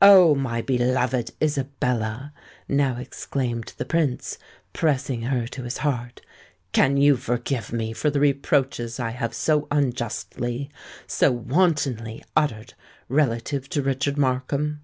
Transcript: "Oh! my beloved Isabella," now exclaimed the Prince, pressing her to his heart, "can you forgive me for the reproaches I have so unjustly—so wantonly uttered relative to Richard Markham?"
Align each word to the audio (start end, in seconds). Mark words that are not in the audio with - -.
"Oh! 0.00 0.34
my 0.34 0.62
beloved 0.62 1.32
Isabella," 1.42 2.32
now 2.70 2.96
exclaimed 2.96 3.74
the 3.76 3.84
Prince, 3.84 4.38
pressing 4.72 5.20
her 5.24 5.46
to 5.48 5.62
his 5.64 5.76
heart, 5.84 6.22
"can 6.72 6.96
you 6.96 7.18
forgive 7.18 7.70
me 7.70 7.92
for 7.92 8.08
the 8.08 8.18
reproaches 8.18 8.98
I 8.98 9.10
have 9.10 9.34
so 9.34 9.68
unjustly—so 9.70 11.30
wantonly 11.30 12.24
uttered 12.34 12.72
relative 13.10 13.68
to 13.68 13.82
Richard 13.82 14.16
Markham?" 14.16 14.80